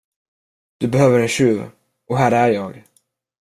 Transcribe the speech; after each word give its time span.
Du 0.77 0.87
behöver 0.87 1.19
en 1.19 1.27
tjuv, 1.27 1.71
och 2.07 2.17
här 2.17 2.31
är 2.31 2.49
jag. 2.49 2.83